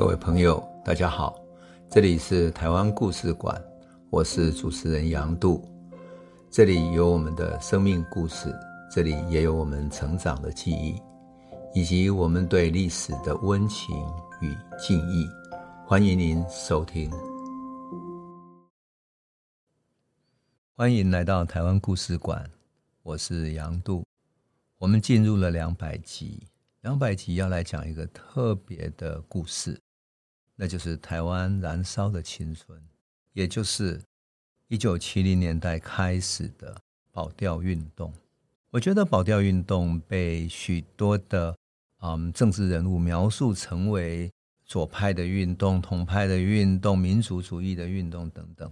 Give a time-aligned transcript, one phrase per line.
[0.00, 1.38] 各位朋友，大家好，
[1.90, 3.62] 这里是台湾故事馆，
[4.08, 5.62] 我是主持人杨度，
[6.50, 8.50] 这里有我们的生命故事，
[8.90, 10.98] 这里也有我们成长的记忆，
[11.74, 13.94] 以及我们对历史的温情
[14.40, 15.28] 与敬意。
[15.86, 17.10] 欢迎您收听，
[20.76, 22.50] 欢迎来到台湾故事馆，
[23.02, 24.02] 我是杨度，
[24.78, 26.42] 我们进入了两百集，
[26.80, 29.78] 两百集要来讲一个特别的故事。
[30.60, 32.78] 那就是台湾燃烧的青春，
[33.32, 33.98] 也就是
[34.68, 36.76] 一九七零年代开始的
[37.10, 38.12] 保钓运动。
[38.68, 41.56] 我觉得保钓运动被许多的
[42.02, 44.30] 嗯政治人物描述成为
[44.66, 48.70] 左派的运动、统派的运动、民族主义的运动等等，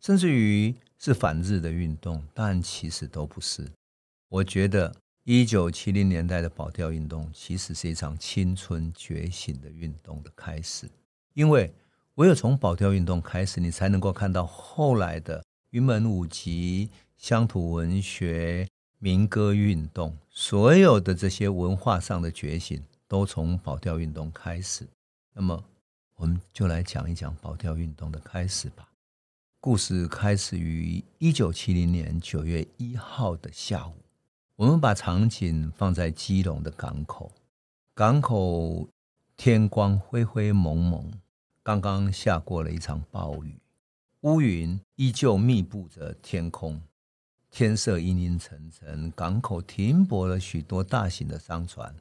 [0.00, 3.70] 甚至于是反日的运动，但其实都不是。
[4.30, 10.88] 我觉得一九七零年代的保钓运动其实是一场青春觉醒的运动的开始。
[11.38, 11.72] 因为
[12.16, 18.66] 唯有从保钓运动开始，你才能够看到后来的云门舞集、乡土文学、
[18.98, 24.84] 民歌运动，所有的这些文化上的觉醒，都从保钓运动开始。
[25.32, 25.62] 那么，
[26.16, 28.88] 我们就来讲一讲保钓运动的开始吧。
[29.60, 33.94] 故事开始于一九七零年九月一号的下午，
[34.56, 37.30] 我们把场景放在基隆的港口，
[37.94, 38.88] 港口
[39.36, 41.08] 天光灰灰蒙蒙。
[41.68, 43.60] 刚刚下过了一场暴雨，
[44.22, 46.80] 乌云依旧密布着天空，
[47.50, 49.10] 天色阴阴沉沉。
[49.10, 51.94] 港口停泊了许多大型的商船，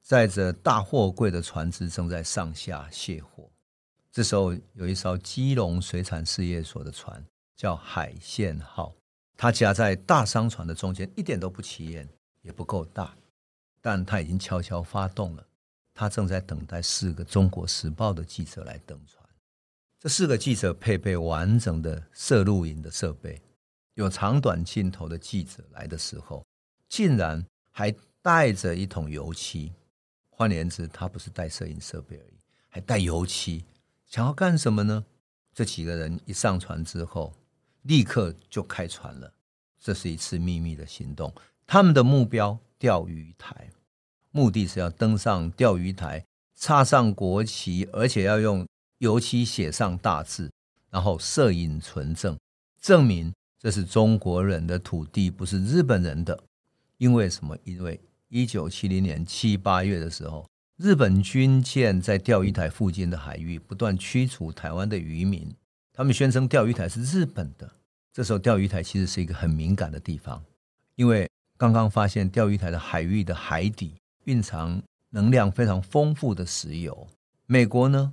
[0.00, 3.50] 载着大货柜的船只正在上下卸货。
[4.10, 7.22] 这时候，有一艘基隆水产事业所的船
[7.54, 8.94] 叫海线号，
[9.36, 12.08] 它夹在大商船的中间，一点都不起眼，
[12.40, 13.14] 也不够大，
[13.82, 15.45] 但它已经悄悄发动了。
[15.96, 19.26] 他正在等待四个《中国时报》的记者来登船。
[19.98, 23.40] 这四个记者配备完整的摄录影的设备，
[23.94, 26.44] 有长短镜头的记者来的时候，
[26.86, 29.72] 竟然还带着一桶油漆。
[30.28, 33.64] 换言之，他不是带摄影设备而已，还带油漆。
[34.04, 35.02] 想要干什么呢？
[35.54, 37.32] 这几个人一上船之后，
[37.84, 39.32] 立刻就开船了。
[39.80, 41.32] 这是一次秘密的行动。
[41.66, 43.70] 他们的目标钓鱼台。
[44.30, 48.66] 目的是要登上钓鱼台，插上国旗，而且要用
[48.98, 50.50] 油漆写上大字，
[50.90, 52.38] 然后摄影存证，
[52.80, 56.38] 证明这是中国人的土地，不是日本人的。
[56.98, 57.56] 因为什么？
[57.64, 65.54] 因为一九七零年七八月的时候，日本军舰在钓鱼台附近的海域不断驱除台湾的渔民，
[65.92, 67.70] 他们宣称钓鱼台是日本的。
[68.12, 70.42] 这时候，钓鱼台其实是一个很敏感的地方，
[70.94, 73.94] 因为刚刚发现钓鱼台的海域的海底。
[74.26, 77.08] 蕴藏能量非常丰富的石油，
[77.46, 78.12] 美国呢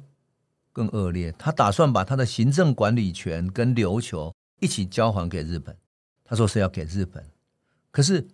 [0.71, 5.77] 更恶劣，他打算把他的行政管理权跟琉球一起交还给日本。
[6.23, 7.23] 他说是要给日本，
[7.91, 8.25] 可是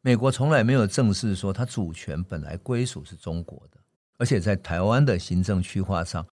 [0.00, 3.78] 美国从来没有正式说他主权本来归属是中国的，
[4.16, 6.26] 而且在台湾的行政区划上，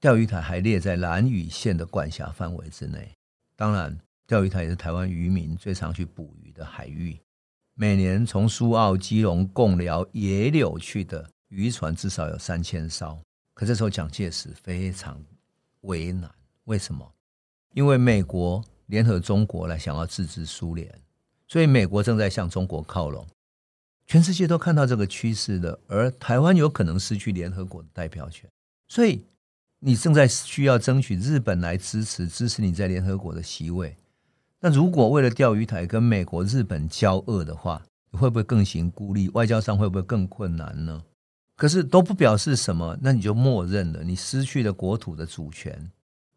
[0.00, 3.14] 钓鱼台还列在兰屿县的管辖范围之内。
[3.54, 3.96] 当然，
[4.26, 7.18] 钓鱼台也是台湾渔民最常去捕鱼的海域。
[7.78, 13.20] 每年从苏澳、基隆、贡寮、野柳去的渔船至少有三千艘，
[13.52, 15.22] 可这时候蒋介石非常
[15.82, 16.30] 为难，
[16.64, 17.12] 为什么？
[17.74, 20.90] 因为美国联合中国来想要制止苏联，
[21.46, 23.26] 所以美国正在向中国靠拢，
[24.06, 28.48] 全世界都看到这个趋势了，而台湾有可能失去联合国的代表权，
[28.88, 29.22] 所以
[29.80, 33.94] 你正在需要争取日本来支持，支持你在联合国的席位。
[34.60, 39.28] 那如果为了钓鱼台跟美国、日本交恶的话，你会不会更形孤立？
[39.30, 41.02] 外交上会不会更困难呢？
[41.56, 45.90] 可是都不表示什么，那你就默认了，你失去了国土的主权，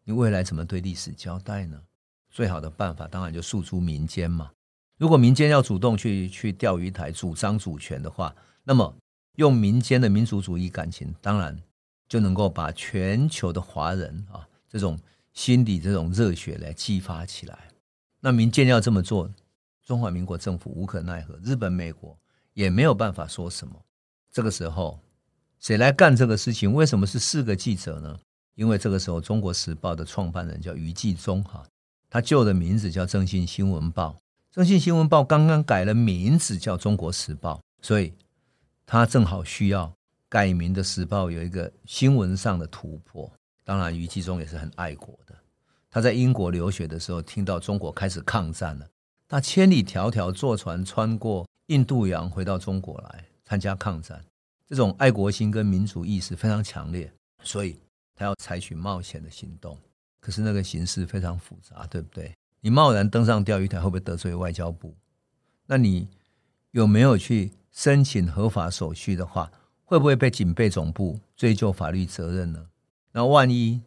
[0.04, 1.80] 你未来怎么对历史交代呢？
[2.30, 4.50] 最好的办法当然就诉诸民间嘛。
[4.98, 8.34] 如果民间要主动去去钓鱼台主张主权的话，
[8.64, 8.94] 那么
[9.36, 11.58] 用民间的民族主义感情，当然
[12.08, 14.98] 就能够把全球的华人啊这种
[15.32, 17.69] 心底这种热血来激发起来。
[18.20, 19.30] 那民间要这么做，
[19.84, 22.16] 中华民国政府无可奈何，日本、美国
[22.52, 23.74] 也没有办法说什么。
[24.30, 25.00] 这个时候，
[25.58, 26.72] 谁来干这个事情？
[26.72, 28.18] 为什么是四个记者呢？
[28.54, 31.64] 因为这个时候，《中国时报》的创办人叫余纪忠，哈，
[32.10, 34.10] 他旧的名字叫《正信新闻报》，
[34.50, 38.12] 《正信新闻报》刚刚改了名字叫《中国时报》，所以
[38.84, 39.90] 他正好需要
[40.28, 43.32] 改名的时报有一个新闻上的突破。
[43.64, 45.34] 当然，余纪忠也是很爱国的。
[45.90, 48.88] 他在英国留学的时候，听到中国开始抗战了，
[49.28, 54.24] 他千里迢迢坐船穿过印度洋回到中国来参加抗战。
[54.68, 57.76] 这种爱国心跟民族意识非常强烈，所以
[58.14, 59.76] 他要采取冒险的行动。
[60.20, 62.32] 可是那个形势非常复杂，对不对？
[62.60, 64.94] 你贸然登上钓鱼台，会不会得罪外交部？
[65.66, 66.06] 那你
[66.70, 69.50] 有没有去申请合法手续的话，
[69.84, 72.66] 会不会被警备总部追究法律责任呢？
[73.12, 73.80] 那万一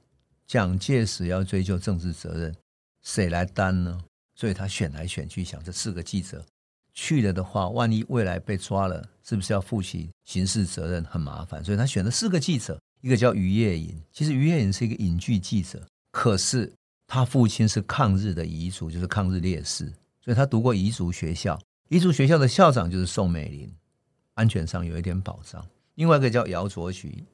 [0.54, 2.56] 蒋介石要追究政治责任，
[3.02, 4.00] 谁来担呢？
[4.36, 6.46] 所以他选来选去，想这四个记者
[6.94, 11.04] 去了的话，万一未来被抓了，是不是要负起刑事责任？
[11.06, 15.84] 很麻烦，所以他选了四个记者，一个叫于业隐，其实于业隐是一个影剧记者。
[16.12, 16.72] 可是
[17.08, 19.92] 他父亲是抗日的遗族，就是抗日烈士，
[20.22, 21.60] 所以他读过彝族学校。
[21.90, 23.74] 彝族学校的校长就是宋美龄，
[24.36, 25.68] 安全上有一点保障。
[25.96, 27.26] 另外一个叫姚卓棋，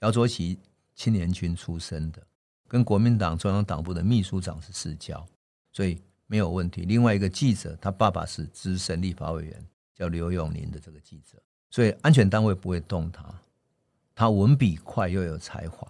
[0.00, 0.58] 姚卓棋
[0.96, 2.20] 青年军出身的，
[2.68, 5.24] 跟国民党中央党部的秘书长是世交，
[5.72, 6.82] 所以没有问题。
[6.82, 11.38] 另外一个记者，他爸爸是资深立法委员，叫刘永宁的这个记者，
[11.70, 13.24] 所以安全单位不会动他。
[14.14, 15.86] 他文笔快又有才华。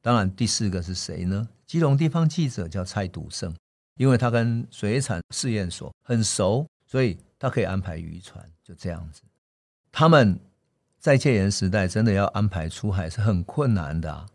[0.00, 1.48] 当然，第四个是谁呢？
[1.66, 3.54] 基隆地方记者叫蔡笃胜，
[3.96, 8.44] 因为他跟水产试验所很熟，所以他可以安排渔船。
[8.64, 9.22] 就这样子，
[9.92, 10.38] 他们
[10.98, 14.26] 在戒严时代真的要安排出海是很困难的。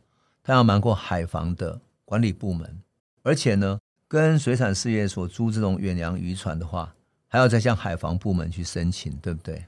[0.47, 2.81] 他要瞒过海防的管理部门，
[3.21, 3.77] 而且呢，
[4.07, 6.95] 跟水产事业所租这种远洋渔船的话，
[7.27, 9.65] 还要再向海防部门去申请，对不对？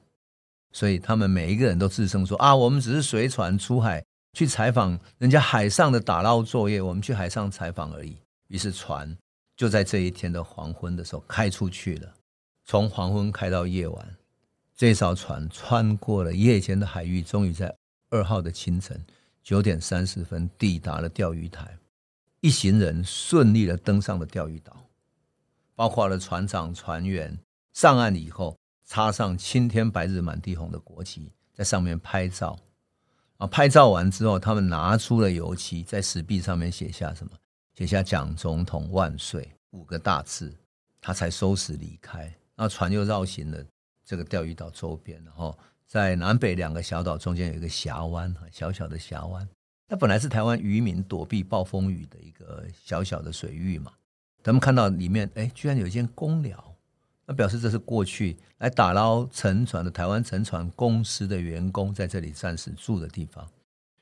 [0.72, 4.02] 所以他们每一个人都自称说啊，我们只是随船出海。
[4.32, 8.16] 去采访人家海上的打捞作业，我们去海上采访而已。
[8.48, 9.18] 于是船
[9.58, 12.14] 就在这一天的黄昏的时候开出去了，
[12.64, 14.16] 从黄昏开到夜晚，
[14.78, 17.76] 这艘船穿过了夜间的海域，终于在
[18.12, 19.04] 二号的清晨
[19.50, 21.76] 九点三十分抵达了钓鱼台。
[22.40, 24.86] 一行人顺利的登上了钓鱼岛，
[25.74, 27.36] 包括了船长、船员。
[27.74, 28.56] 上岸以后，
[28.86, 32.60] 插上青天白日满地红的国旗，在上面拍照。
[33.38, 33.48] 啊！
[33.48, 37.32] 拍照完之后，他们拿出了油漆，在石壁上面写下什么？
[37.74, 40.56] 写下“蒋总统万岁”五个大字，
[41.02, 42.32] 他才收拾离开。
[42.56, 43.66] 那船又绕行了
[44.06, 45.58] 这个钓鱼岛周边，然后
[45.90, 49.50] 在南北两个小岛中间有一个峡湾，小小的峡湾。
[49.88, 53.92] 那本来是台湾渔民躲避暴风雨的一个小小的水域嘛。
[54.44, 56.64] 他们看到里面，哎，居然有一间公寮。
[57.26, 63.48] 那表示这是过去来打捞沉船的台湾沉船公司的员工在这里暂时住的地方，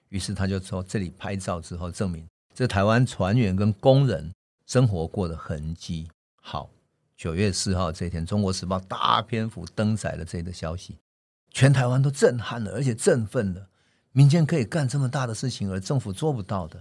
[0.09, 4.29] 于是他就说这里拍照之后证明这台湾船员跟工人
[4.65, 6.09] 生活过的痕迹。
[6.41, 6.69] 好，
[7.15, 10.97] 九月四号这天，《中国时报》大篇幅登载了这个消息，
[11.57, 13.67] 全台湾都震撼了，而且振奋了。
[14.11, 16.79] 民间可以干这么大的事情，而政府做不到的。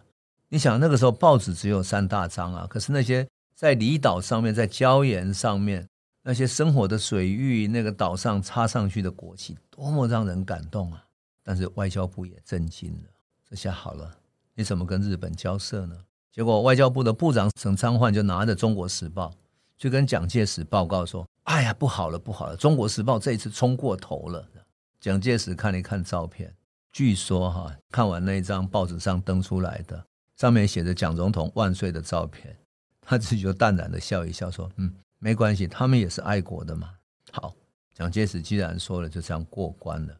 [0.50, 5.88] 你想那个时候报纸只有三大张啊，可是那些在离岛上面，在礁岩上面。
[6.22, 11.02] 那些生活的水域，那个岛上插上去的国旗，多么让人感动啊！
[11.42, 13.08] 但是外交部也震惊了。
[13.48, 14.14] 这下好了，
[14.54, 15.96] 你怎么跟日本交涉呢？
[16.30, 19.28] 结果外交部的部长沈昌焕就拿着《中国时报》
[19.78, 22.54] 去跟蒋介石报告说：“哎呀，不好了，不好了！
[22.60, 24.46] 《中国时报》这一次冲过头了。”
[25.06, 26.52] 蒋介石看了一看照片，
[26.90, 30.04] 据说哈，看完那一张报纸上登出来的，
[30.34, 32.56] 上面写着“蒋总统万岁”的照片，
[33.00, 36.90] 他自己就淡然的笑一笑说：“嗯。”没关系，他们也是爱国的嘛。
[37.30, 37.54] 好，
[37.94, 40.16] 蒋介石既然说了，就这样过关了。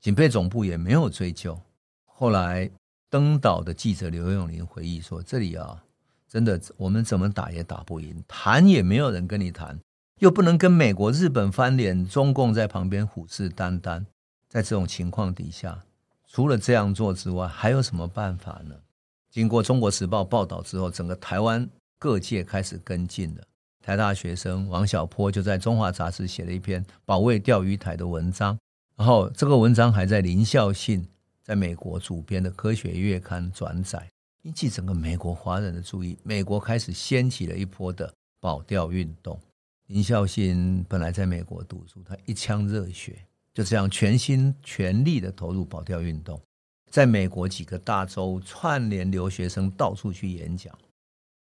[0.00, 1.60] 警备总部也没有追究。
[2.04, 2.70] 后来
[3.08, 5.82] 登岛的记者刘永林回忆说：“这里啊，
[6.28, 9.80] 真的我们怎么打也打不赢，谈也没有人跟你谈，
[10.20, 14.04] 又不能跟美国、日本翻脸，中共在旁边虎视眈眈。
[14.50, 15.80] 在这种情况底下，
[16.26, 18.74] 除了这样做之外，还有什么办法呢？”
[19.30, 21.66] 经过《中国时报》报道之后，整个台湾
[22.00, 23.42] 各界开始跟进了。
[23.80, 28.58] 台大学生王小波就在《中华杂志》写了一篇保卫钓鱼台的文章，
[28.96, 31.06] 然后这个文章还在林孝信
[31.42, 34.06] 在美国主编的《科学月刊》转载，
[34.42, 36.18] 引起整个美国华人的注意。
[36.24, 39.40] 美国开始掀起了一波的保钓运动。
[39.86, 46.40] 林孝信本来在美国读书，他一腔热血，就这样全心全力的投入保钓运动，
[46.90, 50.72] 在美国几个大洲串联留学生到处去演讲。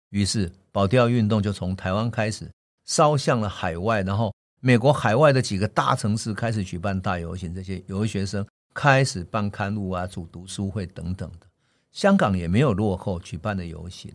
[0.09, 2.49] 于是，保钓运动就从台湾开始
[2.85, 11.47] 烧向了海外，然后美国海外的几个大城市开始举办大游行，这些留学生开始办刊物啊、组读书会等等的。
[11.91, 14.13] 香港也没有落后，举办的游行。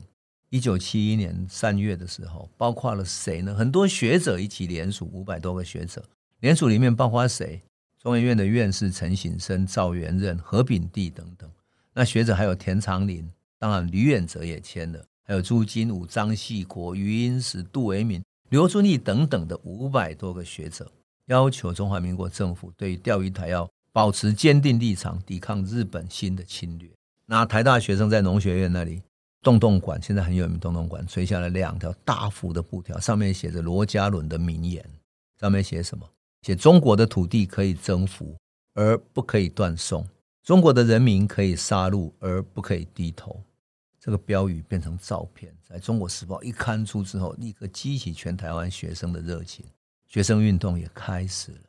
[0.48, 3.54] 一九七一年三月的时候，包括了谁呢？
[3.54, 6.02] 很多学者一起联署，五百多个学者
[6.40, 7.60] 联署里面包括谁？
[8.02, 11.48] 中研院的院士陈省身、赵元任、何炳棣等等。
[11.94, 13.30] 那学者还有田长林，
[13.60, 15.00] 当然吕远哲也签了。
[15.22, 20.90] 还有朱金武、张系国、余英时、杜维明、刘遵义等等的五百多个学者，
[21.26, 26.90] 要求中华民国政府对钓鱼台要保持坚定立场，抵抗日本新的侵略。
[27.26, 29.00] 那台大学生在农学院那里，
[29.42, 34.84] 洞洞馆现在很有名，洞洞馆垂下了两条大幅的布条，上面写着罗家伦的名言，
[35.38, 36.04] 上面写什么？
[36.42, 38.36] 写中国的土地可以征服，
[38.74, 40.02] 而不可以断送；
[40.42, 43.40] 中国的人民可以杀戮，而不可以低头。
[44.00, 49.64] 这个标语变成照片，在中国时报一刊出之后，立刻激起全台湾学生的热情，
[50.08, 51.60] 学生运动也开始了。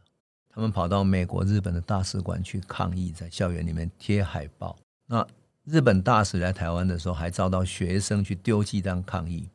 [0.49, 4.75] 他们跑到美国、日本的大使馆去抗议，在校园里面贴海报。
[5.05, 5.25] 那
[5.65, 9.47] 日本大使来台湾的时候，还遭到学生去丢鸡蛋抗议。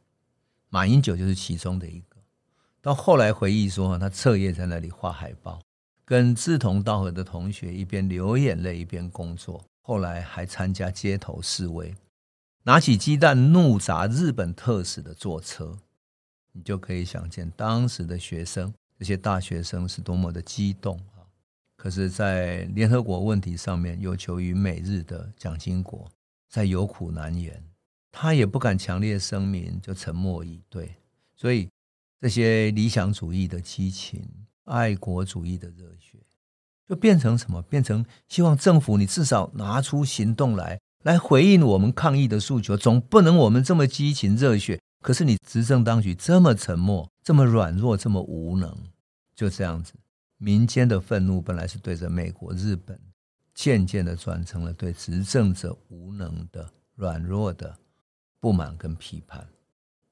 [0.68, 2.17] 马英九就是其中的一个。
[2.88, 5.60] 到后来回忆说，他彻夜在那里画海报，
[6.06, 9.62] 跟志同道合的同学一边流眼泪一边工作。
[9.82, 11.94] 后来还参加街头示威，
[12.62, 15.76] 拿起鸡蛋怒砸日本特使的座车。
[16.52, 18.72] 你就可以想见当时的学生。
[18.98, 21.28] 这些大学生是多么的激动啊！
[21.76, 26.10] 可是，在联合国问题上面有求于美日的蒋经国
[26.48, 27.62] 在有苦难言，
[28.10, 30.94] 他也不敢强烈声明，就沉默以对。
[31.36, 31.68] 所以，
[32.20, 34.28] 这些理想主义的激情、
[34.64, 36.18] 爱国主义的热血，
[36.88, 37.62] 就变成什么？
[37.62, 42.76] 变成希望政府你至少拿出行动来，来回应我们抗议的诉求。
[42.76, 44.80] 总不能我们这么激情热血。
[45.00, 48.76] 可是你执政当局这么沉默，这么软弱，这么无能，
[49.36, 49.92] 就这样子，
[50.38, 53.00] 民间的愤怒本来是对着美国、日本，
[53.54, 57.78] 渐渐的转成了对执政者无能的、软弱的
[58.40, 59.46] 不满跟批判。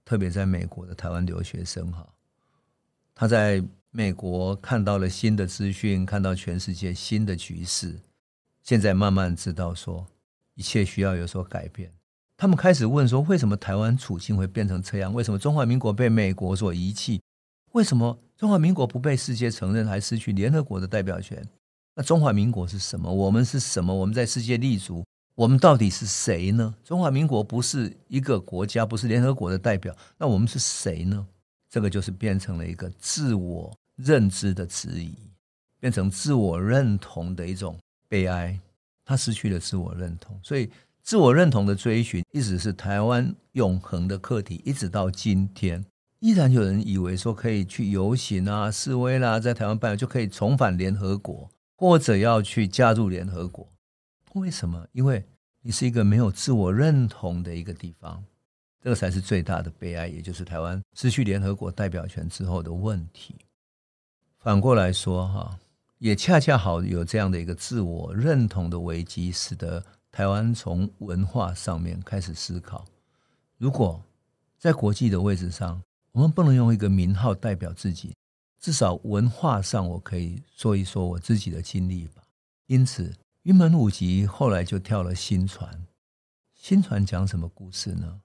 [0.06, 2.06] 特别在美国的台湾留学生哈，
[3.12, 7.98] 他在美国看到了新的资讯，看到全世界新的局势，
[8.62, 10.06] 现在慢慢知道说
[10.54, 11.92] 一切需要有所改变。
[12.36, 15.12] 他们开始问说：为什么台湾处境会变成这样？
[15.12, 17.20] 为什么中华民国被美国所遗弃？
[17.72, 21.44] 为什么中华民国不被世界承认，还失去联合国的代表权？
[21.96, 23.12] 那中华民国是什么？
[23.12, 23.92] 我们是什么？
[23.92, 25.04] 我们在世界立足，
[25.36, 26.74] 我们到底是谁呢？
[26.82, 31.24] 中华民国不是一个国家，不是联合国的代表，那我们是谁呢？
[31.70, 35.14] 这个就是变成了一个自我认知的质疑，
[35.78, 37.78] 变成自我认同的一种
[38.08, 38.58] 悲哀。
[39.04, 40.68] 他失去了自我认同，所以。
[41.02, 45.84] 自我认同的追寻一直是台湾永恒的课题，一直到今天，
[46.18, 53.68] 依然有人以为说可以去游行啊、示威啦、在台湾办就可以重返联合国，或者要去加入联合国。
[54.40, 54.86] 为什么？
[54.92, 55.24] 因为
[55.62, 58.22] 你是一个没有自我认同的一个地方，
[58.80, 63.34] 这个才是最大的悲哀，也就是台湾失去联合国代表权之后的问题。
[64.38, 65.58] 反过来说，哈，
[65.98, 69.84] 也恰恰好有这样的一个自我认同的危机，使得。
[70.12, 72.86] 台湾从文化上面开始思考，
[73.58, 74.02] 如果
[74.58, 75.78] 在国际的位置上，
[76.12, 78.14] 我们不能用一个名号代表自己，
[78.58, 82.22] 至少文化上我可以说一说我自己的经历吧。
[82.64, 83.14] 因此，
[83.46, 85.86] 云门舞集后来就跳了新传。
[86.52, 88.20] 新传讲什么故事呢？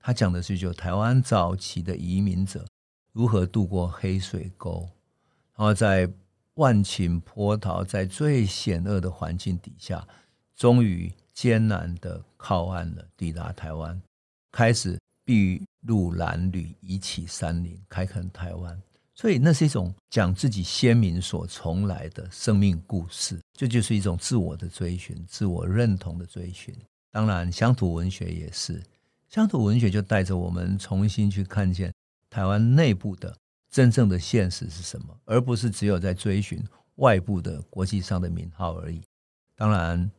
[0.00, 2.66] 他讲的是就台湾早期的移民者
[3.12, 4.80] 如何渡过黑水沟，
[5.54, 6.12] 然后在
[6.54, 10.04] 万顷波涛，在最险恶的环境底下，
[10.56, 11.12] 终于。
[11.32, 14.00] 艰难的靠岸了，抵达台湾，
[14.52, 18.80] 开始筚路蓝缕，移起山林，开垦台湾。
[19.14, 26.74] 所以那是一种讲自己先民所从来的生命故事，这就，是一种自我的追寻，自我认同的追寻。
[27.10, 28.82] 当然，乡土文学也是，
[29.28, 31.92] 乡土文学就带着我们重新去看见
[32.28, 33.36] 台湾内部的
[33.70, 36.62] 真正的现实是什么，而不是只有在追寻
[36.96, 39.00] 外部的国际上的名号而已。
[39.56, 40.10] 当然。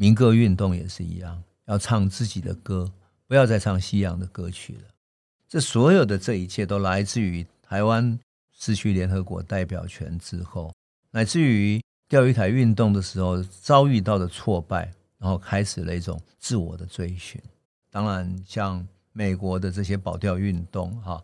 [0.00, 2.88] 民歌运动也是一样，要唱自己的歌，
[3.26, 4.82] 不要再唱西洋的歌曲了。
[5.48, 8.18] 这所有的这一切都来自于台湾
[8.50, 10.72] 失去联合国代表权之后，
[11.10, 17.38] 乃至于钓鱼台运动的时候遭遇到的挫败，然后开始了一种自我的追寻。
[17.90, 21.22] 当然，像美国的这些保钓运动，哈，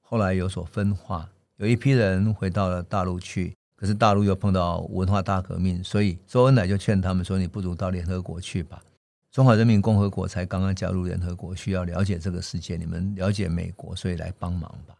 [0.00, 3.54] 后来有所分化，有一批人回到了大陆去。
[3.76, 8.82] 可是大陆又碰到文化大革命，所以周恩来就劝他们说：“你不如到联合国去吧。”
[9.30, 14.94] 中华人民共和国才刚刚加入联合国，需要了解这个世界，你们了解美国，所以来帮忙吧。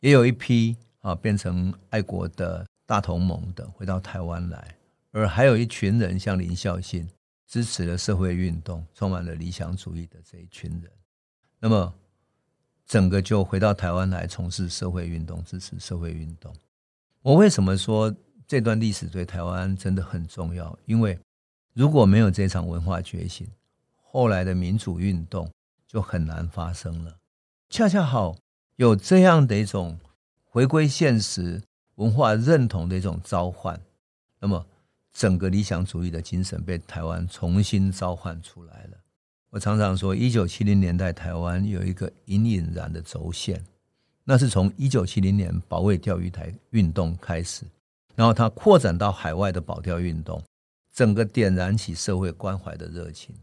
[0.00, 4.76] 也有一批啊变成爱国的大同盟的回到台湾来，
[5.10, 7.08] 而还有一群人像林孝信
[7.46, 10.90] 支持了社会运动，充满了理想主义的这一群人，
[11.58, 11.92] 那么
[12.86, 16.54] 整个就回到台湾来从事社会运动，支持社会运动。
[17.22, 18.14] 我为什么说
[18.46, 20.78] 这段历史对台湾真的很重要？
[20.86, 21.18] 因为
[21.74, 23.46] 如果没有这场文化觉醒，
[23.96, 25.50] 后来的民主运动
[25.86, 27.18] 就很难发生了。
[27.68, 28.36] 恰恰好
[28.78, 29.98] 有这样的一种
[30.44, 31.60] 回归现实、
[31.96, 33.80] 文化认同的一种召唤，
[34.38, 34.64] 那么
[35.12, 38.96] 整个理想主义的精神被台湾重新召唤出来了。
[39.50, 43.60] 我常常说，一九七零年代台湾有一个隐隐然的轴线，
[44.22, 47.64] 那是从一九七零年保卫钓鱼台运动开始，
[48.14, 50.40] 然后它扩展到海外的保钓运动，
[50.92, 53.34] 整个点燃起社会关怀的热情。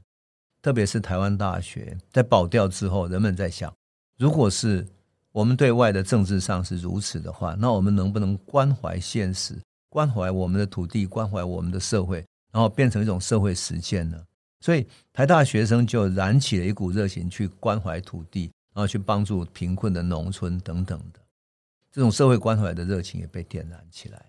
[0.61, 3.75] 特别是台湾大学在保钓之后，人们在想，
[4.17, 4.87] 如果是
[5.35, 9.53] 我们对外的政治上是如此的话，那我们能不能关怀现实，
[9.89, 14.17] 关怀我们的土地，关怀我们的社会，然后变成一种社会实践呢？
[14.61, 21.19] 所以，台大学生就燃起了一股热情，去关怀土地，然后去帮助贫困的农村等等的，
[21.91, 24.25] 这种社会关怀的热情也被点燃起来了。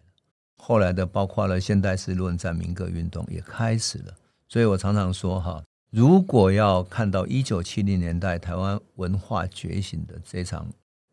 [0.56, 4.12] 后来的，包括了现代诗论战、民歌运动也开始了。
[4.48, 10.66] 所以我常常说，哈，如果要看到一九七零年代台湾文化觉醒的这场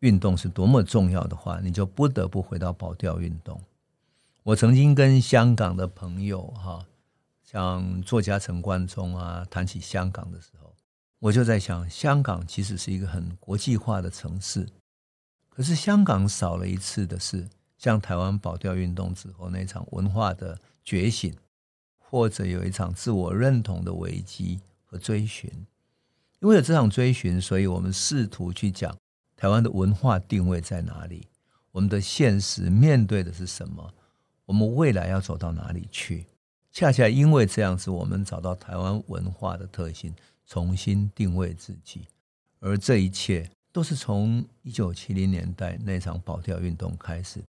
[0.04, 3.58] 运动是多么重要的话，你就不得不回到保钓运动。
[4.42, 6.84] 我曾经跟香港的朋友，哈。
[7.42, 10.74] 像作家陈冠中啊，谈起香港的时候，
[11.20, 14.68] 我就在想，香港其实是一个很国际化的城市，
[15.48, 21.32] 可是香港少了一次的是，像台湾保钓运动之后那场文化的觉醒，
[21.96, 25.48] 或者有一场自我认同的危机和追寻。
[26.40, 28.94] 因为有这场追寻，所以我们试图去讲
[29.44, 31.28] 台湾的文化定位在哪里，
[31.70, 33.92] 我们的现实面对的是什么，
[34.46, 36.24] 我们未来要走到哪里去。
[36.72, 40.14] 恰恰因为这样子，我们找到台湾文化的特性，
[40.46, 42.06] 重新定位自己，
[42.58, 47.44] 而这一切都是从一九七零年代那场保钓运动开始。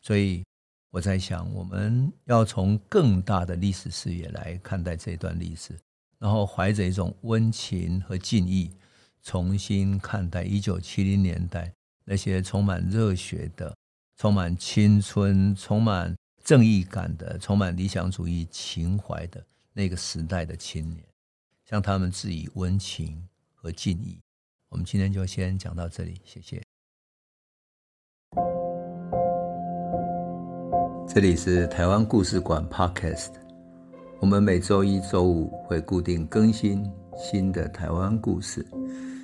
[0.00, 0.44] 所以
[0.92, 5.76] 我在想，我们要从更大的历史视野来看待这段历史，
[6.16, 8.70] 然后怀着一种温情和敬意，
[9.22, 11.72] 重新看待一九七零年代
[12.04, 13.76] 那些充满热血的、
[14.16, 16.14] 充满青春、充满。
[16.42, 21.04] 正义感的、充满理想主义情怀的那个时代的青年，
[21.68, 23.22] 向他们致以温情
[23.54, 24.18] 和敬意。
[24.70, 26.60] 我们今天就先讲到这里，谢谢。
[31.06, 33.32] 这里是台湾故事馆 Podcast，
[34.18, 38.66] 我们每周一、周五会固定更新新的台湾故事，